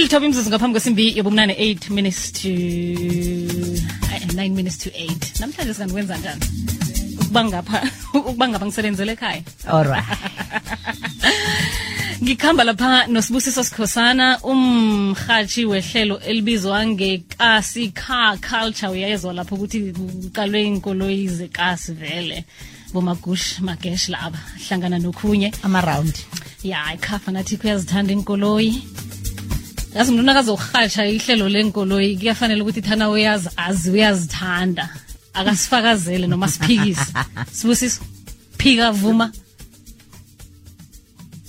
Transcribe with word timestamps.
ilithoba 0.00 0.26
imzuzu 0.26 0.50
ngaphambi 0.50 0.74
kwesimbi 0.74 1.18
yobumnane 1.18 1.52
8 1.52 1.90
minutes 1.90 2.32
to 2.32 2.48
eh, 4.14 4.22
9 4.34 4.50
minutes 4.50 4.78
to 4.78 4.90
8 4.90 5.40
namhlanje 5.40 5.74
singanikwenza 5.74 6.16
njani? 6.16 6.40
Ukuba 7.20 7.44
ngapha 7.44 7.82
ukuba 8.14 8.48
ngapha 8.48 8.66
ngisebenzele 8.66 9.12
ekhaya. 9.12 9.42
Alright 9.66 10.04
ngikhamba 12.22 12.64
lapha 12.64 13.06
nosibusiso 13.06 13.64
sikhosana. 13.64 14.38
Umrhatshi 14.42 15.64
wehlelo 15.64 16.20
elibizwa 16.20 16.86
ngekasi 16.86 17.92
car 17.92 18.38
culture 18.38 18.92
uyayezwa 18.92 19.32
lapho 19.32 19.54
ukuthi 19.54 19.92
kuqalwe 19.92 20.62
inkoloyi 20.62 21.28
zekasi 21.28 21.92
vele. 21.92 22.44
Bomagush 22.92 23.60
magesh 23.60 24.08
laba 24.08 24.38
hlangana 24.68 24.98
nokhunye. 24.98 25.52
Ama-round. 25.62 26.14
Ya 26.62 26.94
ikhafa 26.94 27.32
nathi 27.32 27.56
kuyazithanda 27.56 28.12
inkoloyi 28.12 28.82
yazi 29.94 30.12
mntu 30.12 30.22
nakazokurhatsha 30.22 31.06
ihlelo 31.06 31.48
lenkoloyi 31.48 32.16
kuyafanele 32.16 32.62
ukuthi 32.62 32.82
thana 32.82 33.10
uyazi 33.10 33.48
azi 33.56 33.90
uyazithanda. 33.90 34.88
Akasifakazele 35.34 36.26
noma 36.26 36.48
siphikise. 36.48 37.12
Sibusiso. 37.56 38.02
Phika 38.58 38.92
vuma. 38.92 39.32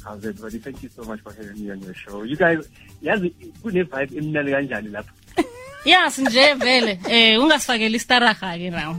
How's 0.03 0.25
everybody? 0.25 0.59
Thank 0.59 0.83
you 0.83 0.89
so 0.95 1.03
much 1.03 1.19
for 1.21 1.33
having 1.33 1.63
me 1.65 1.71
on 1.71 1.79
your 1.81 1.93
show. 1.93 2.23
You 2.23 2.35
guys, 2.35 2.59
yazi 3.01 3.29
kune-vibe 3.61 4.17
emnandi 4.17 4.51
kanjani 4.51 4.89
lapha 4.89 5.11
yasi 5.85 6.21
nje 6.21 6.53
vele 6.53 6.99
eh 7.09 7.39
ungasifakeli 7.41 7.97
istaraha 7.97 8.57
ke 8.57 8.69
nawo 8.69 8.97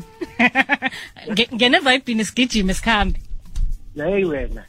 Nge- 1.31 1.49
ngene 1.55 1.79
vibini 1.79 2.25
sigijime 2.25 2.75
sikhambe. 2.75 3.21
Yayi 3.97 4.25
wena. 4.25 4.65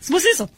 Sibusiso 0.00 0.48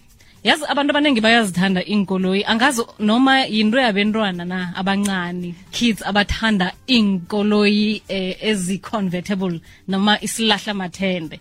yazi 0.44 0.64
abantu 0.68 0.90
abaningi 0.90 1.20
bayazithanda 1.20 1.80
iinkoloyi. 1.82 2.44
Angazi 2.44 2.82
noma 2.98 3.44
yinto 3.46 3.78
yabentwana 3.78 4.44
na 4.44 4.76
abancane 4.76 5.54
kids 5.70 6.02
abathanda 6.02 6.72
iinkoloyi 6.88 8.02
eh, 8.08 8.36
ezi-convertible 8.40 9.60
noma 9.88 10.20
isilahla 10.20 10.74
mathende 10.74 11.40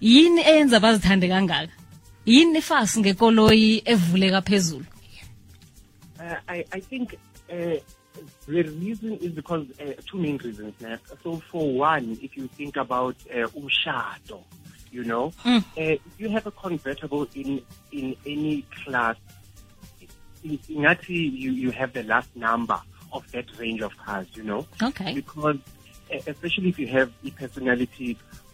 yini 0.00 0.40
eyenza 0.40 0.80
bazithande 0.80 1.28
kangaka? 1.28 1.72
Yini 2.26 2.58
ifasi 2.58 3.00
ngekoloyi 3.00 3.82
evuleka 3.84 4.42
phezulu? 4.42 4.86
Uh, 6.20 6.34
I, 6.48 6.64
I 6.72 6.80
think 6.80 7.18
uh, 7.50 7.78
the 8.46 8.62
reason 8.62 9.18
is 9.20 9.32
because 9.32 9.66
uh, 9.80 9.92
two 10.06 10.18
main 10.18 10.38
reasons 10.38 10.74
so 11.22 11.42
for 11.50 11.72
one 11.72 12.18
if 12.22 12.36
you 12.36 12.46
think 12.48 12.76
about 12.76 13.16
uh, 13.30 13.48
umshado 13.54 14.40
you 14.96 15.04
know. 15.12 15.24
Mm. 15.44 15.60
uh, 15.62 15.62
if 15.76 16.14
you 16.22 16.28
have 16.36 16.46
a 16.46 16.54
convertible 16.64 17.22
in 17.40 17.50
in 17.92 18.06
any 18.34 18.54
class 18.84 19.16
i- 20.44 20.64
ingathi 20.74 21.20
you, 21.42 21.50
you 21.64 21.70
have 21.80 21.90
the 21.98 22.02
last 22.12 22.30
number 22.48 22.80
of 23.16 23.22
that 23.32 23.46
range 23.62 23.80
of 23.88 23.92
cars 24.04 24.26
you 24.38 24.42
know. 24.50 24.66
Okay. 24.90 25.12
Because 25.20 25.58
especially 26.32 26.68
if 26.74 26.78
you 26.78 26.88
have 26.98 27.08
the 27.22 27.30
personality 27.42 28.10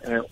uh, 0.09 0.23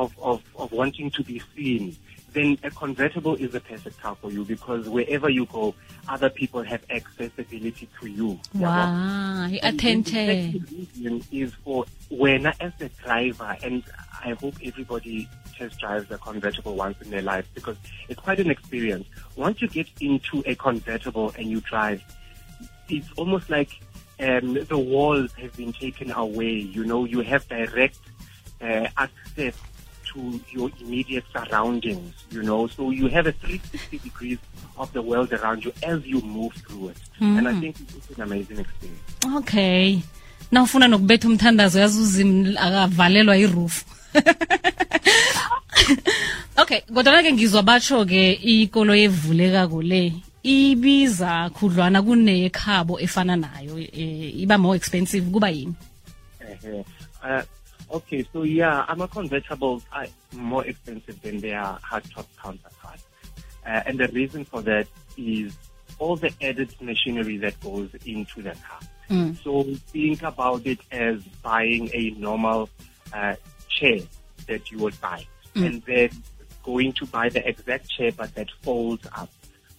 of, 0.00 0.08
of, 0.30 0.38
of 0.62 0.70
wanting 0.80 1.10
to 1.10 1.22
be 1.24 1.42
seen, 1.56 1.96
then 2.32 2.56
a 2.62 2.70
convertible 2.70 3.34
is 3.36 3.54
a 3.54 3.60
perfect 3.60 3.96
car 4.00 4.14
for 4.20 4.30
you 4.30 4.44
because 4.44 4.88
wherever 4.88 5.28
you 5.28 5.46
go, 5.46 5.74
other 6.08 6.30
people 6.30 6.62
have 6.62 6.82
accessibility 6.90 7.88
to 8.00 8.06
you. 8.06 8.38
wow. 8.54 9.48
Then 9.48 9.50
the 9.50 9.60
i-attention 9.66 10.04
second 10.04 10.66
reason 10.72 11.14
is 11.32 11.54
for 11.64 11.86
when 12.10 12.46
as 12.46 12.72
a 12.80 12.88
driver, 13.02 13.56
and 13.64 13.82
I 14.24 14.32
hope 14.34 14.54
everybody 14.64 15.28
test 15.56 15.78
drives 15.78 16.10
a 16.10 16.18
convertible 16.18 16.76
once 16.76 17.00
in 17.02 17.10
their 17.10 17.22
life 17.22 17.46
because 17.54 17.76
it's 18.08 18.20
quite 18.20 18.40
an 18.40 18.50
experience. 18.50 19.06
Once 19.36 19.60
you 19.62 19.68
get 19.68 19.88
into 20.00 20.42
a 20.46 20.54
convertible 20.54 21.32
and 21.38 21.46
you 21.46 21.60
drive, 21.60 22.02
it's 22.88 23.08
almost 23.16 23.50
like 23.50 23.80
um, 24.18 24.54
the 24.54 24.78
walls 24.78 25.32
have 25.34 25.56
been 25.56 25.72
taken 25.72 26.10
away. 26.10 26.52
You 26.52 26.84
know, 26.84 27.04
you 27.04 27.20
have 27.20 27.48
direct 27.48 27.98
uh, 28.60 28.88
access 28.96 29.54
to 30.12 30.40
your 30.50 30.70
immediate 30.80 31.24
surroundings. 31.32 32.14
You 32.30 32.42
know, 32.42 32.66
so 32.66 32.90
you 32.90 33.06
have 33.08 33.26
a 33.26 33.32
360 33.32 33.98
degrees 33.98 34.38
of 34.76 34.92
the 34.92 35.02
world 35.02 35.32
around 35.32 35.64
you 35.64 35.72
as 35.82 36.04
you 36.06 36.20
move 36.20 36.52
through 36.54 36.88
it. 36.90 36.96
And 37.20 37.48
I 37.48 37.58
think 37.60 37.76
it's 37.80 38.10
an 38.10 38.22
amazing 38.22 38.58
experience. 38.58 39.00
okay 39.36 40.02
nawufuna 40.50 40.88
nokubetha 40.88 41.28
umthandazo 41.28 41.80
yazi 41.80 42.00
uzim 42.00 42.56
akavalelwa 42.56 43.36
iroof 43.36 43.84
okay 46.62 46.80
kodwa 46.80 47.22
ke 47.22 47.32
ngizwa 47.32 47.62
batsho-ke 47.62 48.32
ikolo 48.32 48.94
evulekako 48.94 49.82
le 49.82 50.12
ibiza 50.42 51.50
khudlwana 51.50 52.02
kunekhabo 52.02 53.00
efana 53.00 53.36
nayo 53.36 53.78
eh, 53.78 54.40
iba 54.40 54.58
more 54.58 54.76
expensive 54.76 55.30
kuba 55.30 55.50
yini. 55.50 55.74
Uh, 57.22 57.42
okay, 57.90 58.24
so 58.32 58.42
yeah, 58.42 58.84
I'm 58.88 59.00
a 59.02 59.08
convertibles 59.08 59.82
are 59.92 60.06
more 60.32 60.66
expensive 60.66 61.20
than 61.20 61.38
their 61.38 61.62
hardtop 61.84 62.26
counterparts. 62.42 63.04
Uh, 63.66 63.82
and 63.86 63.98
the 63.98 64.08
reason 64.08 64.44
for 64.44 64.62
that 64.62 64.86
is 65.16 65.56
all 65.98 66.16
the 66.16 66.32
added 66.40 66.74
machinery 66.80 67.36
that 67.36 67.60
goes 67.60 67.90
into 68.06 68.42
the 68.42 68.52
car. 68.52 68.80
Mm. 69.10 69.42
So 69.42 69.64
think 69.88 70.22
about 70.22 70.66
it 70.66 70.78
as 70.92 71.20
buying 71.42 71.90
a 71.92 72.10
normal 72.10 72.70
uh, 73.12 73.34
chair 73.68 73.98
that 74.46 74.70
you 74.70 74.78
would 74.78 74.98
buy, 75.00 75.26
and 75.54 75.82
then 75.82 76.10
going 76.62 76.92
to 76.92 77.06
buy 77.06 77.28
the 77.28 77.46
exact 77.48 77.88
chair 77.90 78.12
but 78.16 78.34
that 78.34 78.48
folds 78.62 79.06
up. 79.16 79.28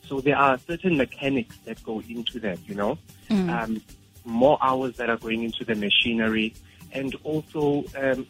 So 0.04 0.20
there 0.20 0.38
are 0.38 0.58
certain 0.58 0.98
mechanics 0.98 1.58
that 1.66 1.82
go 1.84 2.02
into 2.02 2.40
that, 2.42 2.60
you 2.68 2.76
know, 2.76 2.98
um, 3.30 3.82
more 4.26 4.58
hours 4.62 4.98
that 4.98 5.10
are 5.10 5.18
going 5.18 5.44
into 5.44 5.64
the 5.64 5.76
machinery, 5.76 6.54
and 6.92 7.16
also 7.24 7.86
um, 7.98 8.28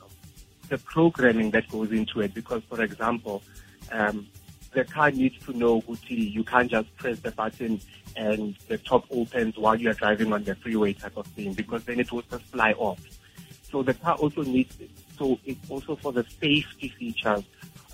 the 0.70 0.78
programming 0.78 1.50
that 1.52 1.68
goes 1.70 1.92
into 1.92 2.22
it. 2.22 2.36
Because, 2.36 2.62
for 2.70 2.82
example, 2.84 3.42
um, 3.92 4.28
the 4.74 4.84
car 4.86 5.12
needs 5.12 5.38
to 5.46 5.54
know 5.58 5.82
Guti, 5.82 6.32
you 6.32 6.44
can't 6.44 6.70
just 6.72 6.96
press 6.98 7.20
the 7.20 7.32
button 7.32 7.80
and 8.16 8.56
the 8.68 8.78
top 8.78 9.06
opens 9.12 9.58
while 9.58 9.76
you're 9.76 9.94
driving 9.94 10.32
on 10.34 10.44
the 10.44 10.56
freeway 10.56 10.94
type 10.94 11.18
of 11.18 11.26
thing, 11.28 11.54
because 11.54 11.84
then 11.86 12.00
it 12.00 12.12
will 12.12 12.24
just 12.24 12.44
fly 12.46 12.72
off. 12.74 13.00
So 13.72 13.84
the 13.84 13.94
car 13.94 14.16
also 14.16 14.44
needs, 14.44 14.78
so 15.18 15.40
it's 15.46 15.70
also 15.70 15.96
for 15.96 16.12
the 16.12 16.24
safety 16.42 16.90
features 16.90 17.44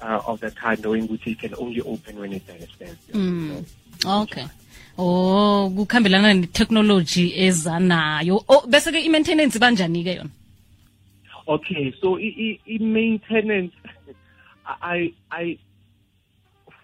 uh, 0.01 0.21
of 0.25 0.39
the 0.39 0.51
car, 0.51 0.75
knowing 0.77 1.07
which 1.07 1.25
it 1.27 1.39
can 1.39 1.53
only 1.55 1.81
open 1.81 2.19
when 2.19 2.33
it's 2.33 2.49
at 2.49 2.61
a 2.61 2.67
standstill. 2.67 3.63
So, 4.01 4.21
okay 4.21 4.47
oh 4.99 5.71
kukhambelana 5.75 6.33
netechnology 6.33 7.33
ezanayo 7.45 8.43
oh 8.49 8.61
bese 8.67 8.89
ke 8.91 9.05
i-maintenance 9.05 9.57
banjani 9.59 10.03
ke 10.03 10.17
yona 10.17 10.29
Okay, 11.47 11.93
so 12.01 12.17
i- 12.17 12.35
i- 12.45 12.59
i- 12.67 12.77
maintenance, 12.83 13.71
I, 14.65 15.13
I, 15.31 15.57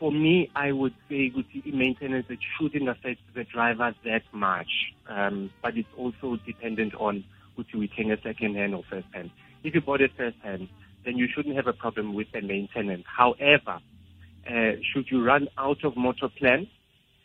for 0.03 0.11
me, 0.11 0.51
I 0.53 0.73
would 0.73 0.93
say 1.07 1.29
the 1.29 1.71
maintenance, 1.71 2.25
it 2.27 2.39
shouldn't 2.59 2.89
affect 2.89 3.21
the 3.33 3.45
driver 3.45 3.95
that 4.03 4.23
much. 4.33 4.67
Um, 5.07 5.49
but 5.61 5.77
it's 5.77 5.87
also 5.97 6.35
dependent 6.45 6.93
on 6.95 7.23
would 7.55 7.67
you 7.73 7.79
retain 7.79 8.11
a 8.11 8.17
second 8.21 8.57
hand 8.57 8.75
or 8.75 8.83
first 8.89 9.07
hand. 9.13 9.31
If 9.63 9.73
you 9.73 9.79
bought 9.79 10.01
it 10.01 10.11
first 10.17 10.35
hand, 10.43 10.67
then 11.05 11.17
you 11.17 11.29
shouldn't 11.33 11.55
have 11.55 11.67
a 11.67 11.71
problem 11.71 12.15
with 12.15 12.27
the 12.33 12.41
maintenance. 12.41 13.05
However, 13.07 13.79
uh, 14.45 14.71
should 14.91 15.05
you 15.09 15.23
run 15.23 15.47
out 15.57 15.85
of 15.85 15.95
motor 15.95 16.27
plan, 16.37 16.67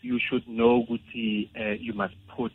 you 0.00 0.20
should 0.30 0.46
know 0.46 0.86
Guti, 0.88 1.50
uh, 1.58 1.70
you 1.80 1.94
must 1.94 2.14
put 2.36 2.52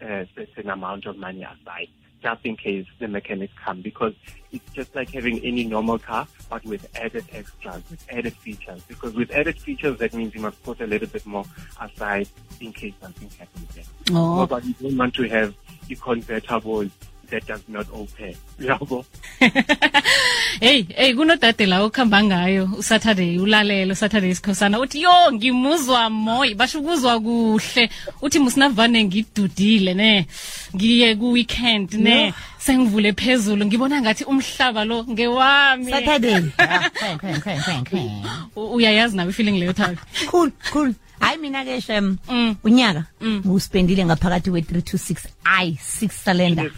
a 0.00 0.26
certain 0.34 0.70
amount 0.70 1.04
of 1.04 1.18
money 1.18 1.42
aside 1.42 1.88
just 2.22 2.44
in 2.44 2.56
case 2.56 2.86
the 2.98 3.08
mechanics 3.08 3.52
come 3.62 3.82
because 3.82 4.14
it's 4.52 4.68
just 4.72 4.94
like 4.94 5.10
having 5.10 5.38
any 5.44 5.64
normal 5.64 5.98
car 5.98 6.26
but 6.48 6.64
with 6.64 6.86
added 6.96 7.24
extras, 7.32 7.82
with 7.90 8.04
added 8.10 8.34
features. 8.34 8.82
Because 8.88 9.14
with 9.14 9.30
added 9.30 9.58
features, 9.58 9.98
that 9.98 10.14
means 10.14 10.34
you 10.34 10.40
must 10.40 10.62
put 10.62 10.80
a 10.80 10.86
little 10.86 11.08
bit 11.08 11.26
more 11.26 11.44
aside 11.80 12.28
in 12.60 12.72
case 12.72 12.94
something 13.00 13.28
happens 13.38 13.68
there. 13.74 13.84
oh 14.12 14.46
But 14.46 14.64
you 14.64 14.74
don't 14.80 14.96
want 14.96 15.14
to 15.14 15.28
have 15.28 15.54
a 15.90 15.94
convertible 15.96 16.88
that 17.30 17.46
does 17.46 17.62
not 17.68 17.86
open. 17.92 18.34
Yabo? 18.58 19.04
hey 20.60 20.82
hey 20.96 21.14
kunodade 21.14 21.66
la 21.66 21.82
okuhamba 21.82 22.22
ngayo 22.24 22.70
usaturday 22.78 23.38
ulalela 23.38 23.92
usaturday 23.92 24.30
isikhosana. 24.30 24.80
Uthi 24.80 25.02
yo 25.02 25.32
ngimuzwa 25.32 26.10
moyi 26.10 26.54
basho 26.54 26.80
ukuzwa 26.80 27.20
kuhle. 27.20 27.90
Uthi 28.22 28.38
musinavane 28.38 29.04
ngidudile 29.04 29.94
ne 29.94 30.26
ngiye 30.74 31.14
ku-weekend 31.16 31.92
ne 31.94 32.26
No. 32.26 32.32
sengivule 32.58 33.12
phezulu. 33.12 33.66
Ngibona 33.66 34.00
ngathi 34.02 34.24
umhlaba 34.24 34.84
lo 34.84 35.04
ngewami. 35.04 35.90
Saturday. 35.92 36.42
Ah, 36.58 38.46
uyayazi 38.56 39.16
nawe 39.16 39.30
ifeeling 39.30 39.58
leyo 39.58 39.72
thabi 39.72 39.96
cool 40.30 40.50
cool. 40.72 40.94
Hayi 41.20 41.38
mina-ke 41.38 41.80
shem 41.80 42.16
Mm. 42.28 42.56
unyaka 42.64 43.04
ngiwuspendile 43.22 44.04
ngaphakathi 44.04 44.50
we-326 44.50 45.16
ayi 45.44 45.78
six 45.82 46.10
cylinder. 46.24 46.70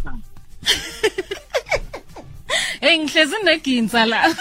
Hey 2.88 2.98
ngihlezi 2.98 3.36
neginsa 3.44 4.06
la. 4.06 4.34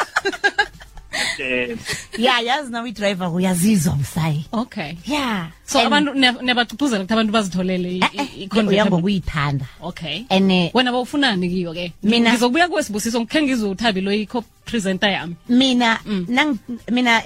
Ya 2.17 2.39
yazi 2.39 2.71
nawe 2.71 2.89
idriver 2.89 3.27
uyazizwa 3.27 3.93
busayi. 3.95 4.45
Okay. 4.51 4.93
Ya 5.07 5.51
so 5.65 5.79
abantu 5.79 6.13
ne- 6.13 6.31
ukuthi 6.31 7.13
abantu 7.13 7.31
bazitholele 7.33 7.99
Eh, 8.13 8.47
eh, 8.55 8.67
uyangokuyithanda 8.67 9.65
okay. 9.81 10.25
And 10.29 10.51
eh, 10.51 10.71
wena 10.73 10.91
bawufunani 10.91 11.49
kiyo 11.49 11.73
ke? 11.73 11.93
Mina- 12.03 12.31
ngizokubuya 12.33 12.67
kwesibusiso 12.67 13.21
ngikhe 13.21 13.41
ngizothabi 13.41 14.01
lo 14.01 14.11
i-co-presenter 14.11 15.11
yami. 15.11 15.35
Mina 15.49 15.99
nang 16.27 16.57
mina 16.91 17.21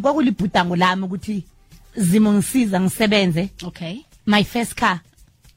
kwakulibhudango 0.00 0.76
lami 0.76 1.02
ukuthi 1.04 1.44
zimo 1.96 2.32
ngisiza 2.32 2.80
ngisebenze. 2.80 3.48
Okay. 3.62 3.96
My 4.26 4.44
first 4.44 4.74
car 4.74 5.00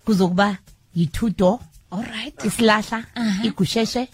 kuzokuba 0.06 0.58
yi-two 0.96 1.30
door 1.30 1.60
Alright. 1.92 2.44
Isilahla, 2.44 3.04
igusheshe, 3.44 4.08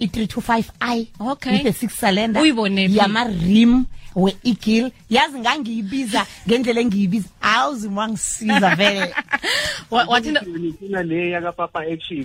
i325i. 0.00 1.06
Okay. 1.20 1.60
Ibe 1.60 1.72
6 1.72 1.88
cylinder. 2.00 2.42
Uyibone 2.42 2.88
phi? 2.88 2.96
Yama 2.96 3.24
rim 3.24 3.86
we 4.14 4.32
eagle. 4.44 4.92
Yazi 5.10 5.38
ngangiyibiza 5.38 6.26
ngendlela 6.48 6.80
engiyibiza. 6.80 7.28
Awuzi 7.42 7.88
wangisiza 7.88 8.76
vele. 8.76 9.14
Wathi 9.90 10.32
ngifuna 10.32 11.02
le 11.02 11.30
yaka 11.30 11.52
papa 11.52 11.80
action. 11.80 12.24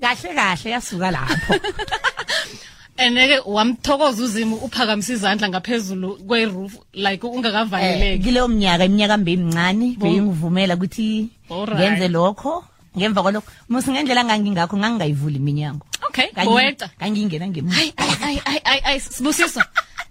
Kahle 0.00 0.34
kahle 0.34 0.70
yasuka 0.70 1.10
lapho. 1.10 1.54
Eneke 2.98 3.38
wamthokoza 3.46 4.24
uzimo 4.24 4.56
uphakamisa 4.56 5.12
izandla 5.12 5.48
ngaphezulu 5.48 6.16
kweroof 6.16 6.76
like 6.92 7.26
ungakavaleleki. 7.26 8.06
Eh, 8.06 8.24
kileyo 8.24 8.48
minyaka 8.48 8.84
iminyaka 8.84 9.16
mbemncane 9.16 9.96
beyingivumela 10.00 10.74
ukuthi 10.74 11.30
ngenze 11.74 12.08
lokho. 12.08 12.64
Ngemva 12.98 13.22
kwalokho 13.22 13.48
musingendlela 13.70 14.24
ngangingakho 14.26 14.74
ngangingayivuli 14.76 15.38
iminyango. 15.38 15.86
Okay 16.10 16.28
Ngangi- 16.34 16.90
ngangingena 16.98 17.46
ngemuva. 17.48 17.74
Hayi 17.78 17.92
hayi 17.96 18.36
hayi 18.44 18.60
hayi 18.64 18.80
hayi 18.82 19.00
sibusiso. 19.00 19.62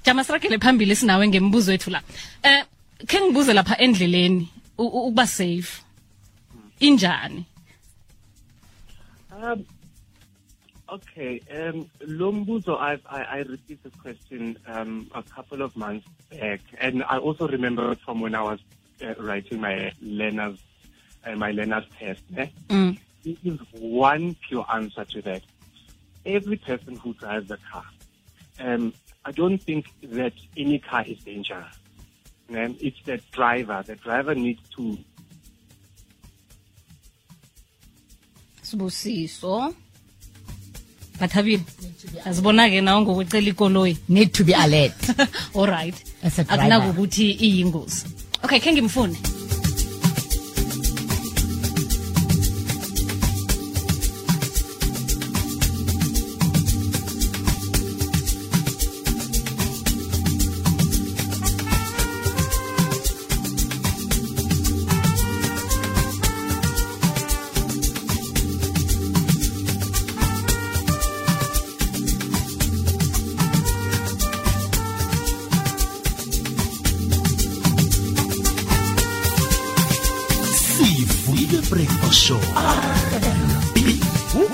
Jama 0.06 0.24
sirakele 0.24 0.57
phambili 0.60 0.95
sinawe 0.95 1.28
ngembuzo 1.28 1.72
wethu 1.72 1.92
la. 1.92 2.01
Eh 2.44 2.63
khe 3.07 3.18
ngibuze 3.22 3.54
lapha 3.54 3.75
endleleni 3.78 4.48
u- 4.78 4.84
u- 4.88 5.04
ukuba 5.12 5.28
safe. 5.28 5.84
Injani? 6.80 7.45
Um, 9.31 9.66
okay. 10.90 11.42
Um, 11.51 11.90
Lombuzo, 12.01 12.78
I've, 12.80 13.01
I, 13.10 13.22
I 13.24 13.38
received 13.40 13.83
this 13.83 13.94
question 14.01 14.57
um, 14.68 15.10
a 15.13 15.22
couple 15.24 15.62
of 15.62 15.75
months 15.75 16.07
back, 16.31 16.62
and 16.80 17.04
I 17.04 17.18
also 17.18 17.48
remember 17.48 17.92
it 17.92 18.00
from 18.06 18.22
when 18.22 18.33
I 18.36 18.42
was 18.42 18.60
uh, 19.04 19.13
writing 19.19 19.60
my 19.62 19.92
learners, 20.01 20.57
my 21.36 21.52
learners 21.52 21.84
test. 22.00 22.22
Eh? 22.38 22.48
Mm. 22.70 22.98
This 23.24 23.38
is 23.44 23.60
one 23.74 24.36
pure 24.48 24.66
answer 24.74 25.04
to 25.06 25.22
that. 25.24 25.42
Every 26.26 26.58
person 26.58 26.96
who 26.98 27.14
drives 27.16 27.50
a 27.52 27.58
car, 27.72 27.86
um, 28.60 28.94
I 29.26 29.32
don't 29.32 29.58
think 29.62 29.86
that 30.04 30.34
any 30.56 30.80
car 30.80 31.04
is 31.06 31.20
dangerous. 31.20 31.76
Um, 32.50 32.78
it's 32.80 32.98
the 33.06 33.18
driver. 33.32 33.84
The 33.86 33.96
driver 33.96 34.34
needs 34.36 34.62
to 34.78 34.98
sibusiso 38.62 39.74
bathabile 41.20 41.62
azibona-ke 42.26 42.82
nawe 42.82 43.02
ngokwecela 43.02 43.50
ikoloyi 43.50 43.98
need 44.10 44.32
to 44.34 44.44
be 44.44 44.54
alert 44.54 44.94
alright 45.56 45.96
As 46.24 46.40
a 46.40 46.44
driver. 46.44 46.64
akunakukuthi 46.64 47.32
iyingozi 47.32 48.06
okay 48.44 48.60
khe 48.60 48.72
ngimfune 48.72 49.18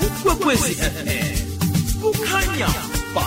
ukwekwezi 0.02 0.74
fm 0.74 1.36
kukhanya 2.00 2.68
ba 3.14 3.26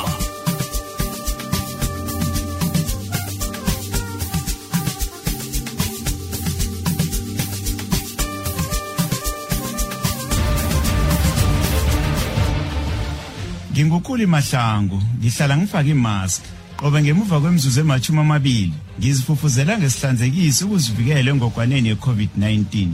Ngingukuli 13.78 14.26
Mahlangu, 14.26 15.02
ngihlala 15.20 15.58
ngifaka 15.58 15.90
imask. 15.90 16.42
Qobe 16.78 17.02
ngemuva 17.02 17.40
kwemizuzu 17.40 17.80
emachumi 17.80 18.20
amabili, 18.20 18.74
ngizifufuzela 19.00 19.78
ngesihlanzekisi 19.78 20.64
ukuzivikela 20.66 21.32
engogwaneni 21.32 21.90
ye-COVID-19. 21.90 22.90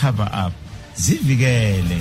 #coverup. 0.00 0.52
Zivikele. 0.96 2.00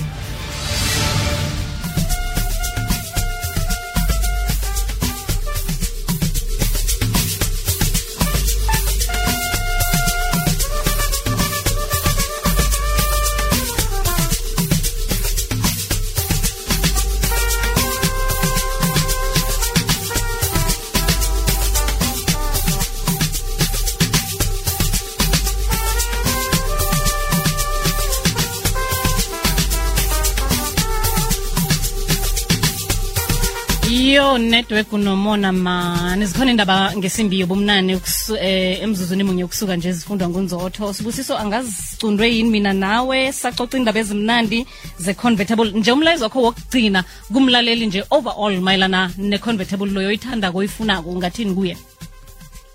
Yo 34.14 34.38
network 34.38 34.94
unomona 34.94 35.52
mani. 35.52 36.26
Zikhona 36.26 36.52
indaba 36.52 36.94
ngesimbi 36.98 37.40
yobumnani 37.40 37.96
ukusu- 37.96 38.38
eh, 38.38 38.82
emzuzwini 38.84 39.24
munye 39.24 39.44
ukusuka 39.44 39.76
nje 39.76 39.90
ezifundwa 39.90 40.30
ngunzotho. 40.30 40.94
Sibusiso 40.94 41.38
angazicundwe 41.38 42.30
yini 42.36 42.50
mina 42.50 42.74
nawe? 42.74 43.32
Sacoca 43.32 43.78
indaba 43.78 44.00
ezimnandi 44.00 44.66
ze-convertible 45.00 45.72
nje 45.72 45.92
umlayezo 45.92 46.24
wakho 46.24 46.42
wokugcina 46.42 47.04
kumlaleli 47.34 47.86
nje 47.88 48.04
overall 48.10 48.62
mayelana 48.62 49.12
ne-convertible 49.18 49.92
loyo 49.92 50.12
ithanda 50.12 50.52
koyifunako 50.52 51.10
ungathini 51.10 51.54
kuye? 51.56 51.78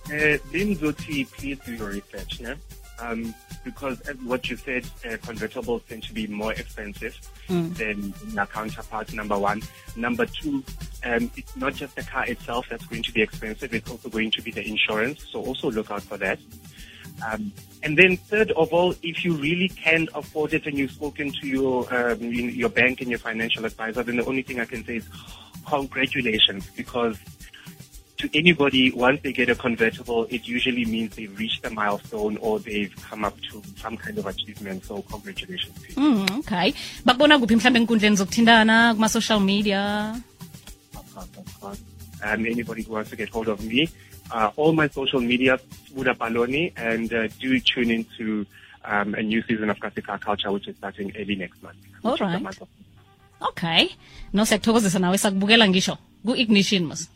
Uh, 0.06 0.38
Bimzoti, 0.52 1.24
please 1.32 1.60
do 1.66 1.72
your 1.72 1.90
research, 1.92 2.40
yeah? 2.40 2.56
Um, 2.98 3.34
because 3.64 4.00
as 4.02 4.16
what 4.18 4.48
you 4.48 4.56
said, 4.56 4.86
uh, 5.04 5.16
convertibles 5.18 5.86
tend 5.86 6.02
to 6.04 6.14
be 6.14 6.26
more 6.26 6.52
expensive 6.52 7.18
than 7.74 8.14
their 8.28 8.46
counterparts, 8.46 9.12
number 9.12 9.38
one. 9.38 9.62
Number 9.96 10.24
two, 10.24 10.64
um, 11.04 11.30
it's 11.36 11.54
not 11.56 11.74
just 11.74 11.94
the 11.96 12.02
car 12.02 12.24
itself 12.26 12.66
that's 12.70 12.86
going 12.86 13.02
to 13.02 13.12
be 13.12 13.22
expensive, 13.22 13.74
it's 13.74 13.90
also 13.90 14.08
going 14.08 14.30
to 14.30 14.42
be 14.42 14.50
the 14.50 14.66
insurance, 14.66 15.26
so 15.30 15.42
also 15.44 15.70
look 15.70 15.90
out 15.90 16.02
for 16.02 16.16
that. 16.16 16.38
Um, 17.26 17.52
and 17.82 17.96
then 17.96 18.16
third 18.16 18.50
of 18.52 18.72
all, 18.72 18.94
if 19.02 19.24
you 19.24 19.36
really 19.36 19.68
can 19.68 20.08
afford 20.14 20.54
it 20.54 20.66
and 20.66 20.76
you've 20.76 20.90
spoken 20.90 21.32
to 21.32 21.46
your, 21.46 21.92
um, 21.94 22.20
your 22.20 22.68
bank 22.68 23.00
and 23.00 23.10
your 23.10 23.18
financial 23.18 23.64
advisor, 23.64 24.02
then 24.02 24.16
the 24.16 24.24
only 24.24 24.42
thing 24.42 24.60
I 24.60 24.64
can 24.64 24.84
say 24.84 24.96
is 24.96 25.08
congratulations 25.66 26.68
because 26.76 27.18
to 28.16 28.28
anybody, 28.34 28.92
once 28.92 29.20
they 29.22 29.32
get 29.32 29.48
a 29.50 29.54
convertible, 29.54 30.26
it 30.30 30.48
usually 30.48 30.84
means 30.84 31.14
they've 31.16 31.38
reached 31.38 31.64
a 31.66 31.70
milestone 31.70 32.36
or 32.38 32.58
they've 32.60 32.94
come 33.10 33.24
up 33.28 33.36
to 33.52 33.62
some 33.82 33.96
kind 33.96 34.16
of 34.18 34.26
achievement. 34.26 34.84
So 34.84 35.02
congratulations 35.02 35.74
to 35.82 35.88
you. 35.88 35.96
mm, 35.96 36.38
okay 36.38 36.72
bakubona 37.04 37.38
kuphi 37.38 37.56
mhlawumbe 37.56 37.78
enkundleni 37.80 38.16
zokuthintana 38.16 38.94
kuma-social 38.94 39.40
media 39.40 39.82
Um, 42.24 42.46
anybody 42.46 42.82
who 42.82 42.92
wants 42.94 43.10
to 43.10 43.16
get 43.16 43.28
hold 43.28 43.48
of 43.48 43.62
me, 43.64 43.88
uh, 44.30 44.50
all 44.56 44.72
my 44.72 44.88
social 44.88 45.20
media, 45.20 45.58
Buddha 45.94 46.14
Paloni, 46.14 46.72
and 46.76 47.12
uh, 47.12 47.28
do 47.40 47.60
tune 47.60 47.90
into 47.90 48.46
um, 48.84 49.14
a 49.14 49.22
new 49.22 49.42
season 49.42 49.68
of 49.70 49.78
Kasi 49.78 50.00
Car 50.00 50.18
Culture, 50.18 50.50
which 50.50 50.66
is 50.68 50.76
starting 50.76 51.12
early 51.18 51.36
next 51.36 51.62
month. 51.62 51.76
All 52.04 52.16
right. 52.16 52.20
which 52.20 52.20
is 52.20 52.20
the 52.20 52.24
right. 52.34 52.42
month 52.42 52.60
of- 52.62 52.68
okay 53.48 53.90
no 54.32 54.42
siyakuthokozisa 54.44 54.98
nawe 54.98 55.18
sakubukela 55.18 55.68
ngisho 55.68 55.98
ku-ignition 56.26 56.82
mas 56.90 57.08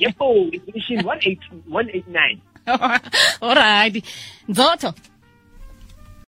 yepo 0.00 0.26
ignition 0.52 0.98
189 1.06 2.38
all 3.40 3.54
right. 3.54 4.04
Nzotho. 4.48 4.94